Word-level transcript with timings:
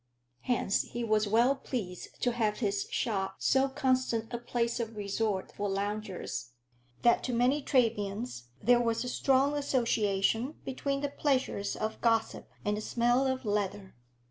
Hence 0.39 0.81
he 0.81 1.03
was 1.03 1.27
well 1.27 1.55
pleased 1.55 2.19
to 2.23 2.31
have 2.31 2.57
his 2.57 2.87
shop 2.89 3.35
so 3.37 3.69
constant 3.69 4.33
a 4.33 4.39
place 4.39 4.79
of 4.79 4.95
resort 4.95 5.51
for 5.55 5.69
loungers, 5.69 6.53
that 7.03 7.21
to 7.25 7.31
many 7.33 7.61
Trebians 7.61 8.45
there 8.59 8.81
was 8.81 9.03
a 9.03 9.07
strong 9.09 9.53
association 9.55 10.55
between 10.65 11.01
the 11.01 11.09
pleasures 11.09 11.75
of 11.75 12.01
gossip 12.01 12.49
and 12.65 12.77
the 12.77 12.81
smell 12.81 13.27
of 13.27 13.45
leather. 13.45 13.93